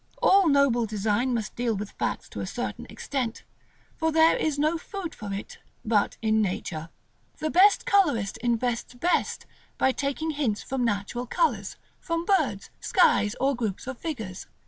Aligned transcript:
All 0.19 0.47
noble 0.49 0.87
design 0.87 1.31
must 1.31 1.55
deal 1.55 1.75
with 1.77 1.91
facts 1.91 2.27
to 2.29 2.39
a 2.39 2.47
certain 2.47 2.87
extent, 2.89 3.43
for 3.97 4.11
there 4.11 4.35
is 4.35 4.57
no 4.57 4.79
food 4.79 5.13
for 5.13 5.31
it 5.31 5.59
but 5.85 6.17
in 6.23 6.41
nature. 6.41 6.89
The 7.37 7.51
best 7.51 7.85
colorist 7.85 8.37
invents 8.37 8.95
best 8.95 9.45
by 9.77 9.91
taking 9.91 10.31
hints 10.31 10.63
from 10.63 10.83
natural 10.83 11.27
colors; 11.27 11.75
from 11.99 12.25
birds, 12.25 12.71
skies, 12.79 13.35
or 13.39 13.55
groups 13.55 13.85
of 13.85 13.95
figures. 13.99 14.47